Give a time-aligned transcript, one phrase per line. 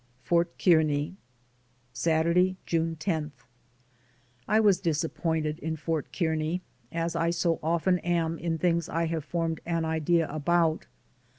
[0.23, 1.13] FORT KEARNEY.
[1.93, 3.33] Saturday, June 10.
[4.47, 9.23] I was disappointed in Fort Kearney, as I so often am in things I have
[9.23, 10.87] formed an idea about.